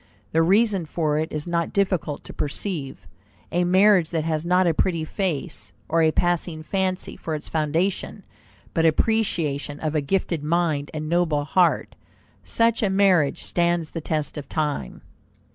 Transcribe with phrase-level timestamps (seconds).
[0.31, 3.05] The reason for it is not difficult to perceive.
[3.51, 8.23] A marriage that has not a pretty face or a passing fancy for its foundation,
[8.73, 11.95] but appreciation of a gifted mind and noble heart,
[12.43, 15.03] such a marriage stands the test of time.